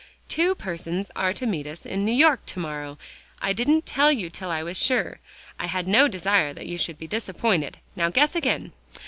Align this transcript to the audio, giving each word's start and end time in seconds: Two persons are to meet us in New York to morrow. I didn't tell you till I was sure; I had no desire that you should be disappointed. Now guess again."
Two 0.27 0.55
persons 0.55 1.11
are 1.15 1.31
to 1.31 1.45
meet 1.45 1.67
us 1.67 1.85
in 1.85 2.03
New 2.03 2.11
York 2.11 2.43
to 2.47 2.59
morrow. 2.59 2.97
I 3.39 3.53
didn't 3.53 3.85
tell 3.85 4.11
you 4.11 4.31
till 4.31 4.49
I 4.49 4.63
was 4.63 4.81
sure; 4.83 5.19
I 5.59 5.67
had 5.67 5.87
no 5.87 6.07
desire 6.07 6.53
that 6.55 6.65
you 6.65 6.75
should 6.79 6.97
be 6.97 7.05
disappointed. 7.05 7.77
Now 7.95 8.09
guess 8.09 8.35
again." 8.35 8.71